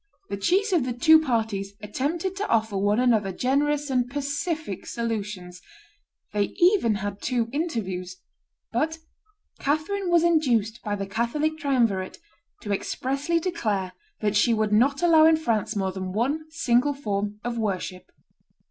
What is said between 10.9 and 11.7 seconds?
the Catholic